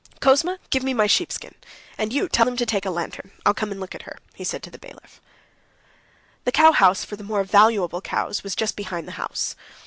[0.19, 1.53] "Kouzma, give me my sheepskin.
[1.95, 3.29] And you tell them to take a lantern.
[3.45, 5.21] I'll come and look at her," he said to the bailiff.
[6.43, 9.55] The cowhouse for the more valuable cows was just behind the house.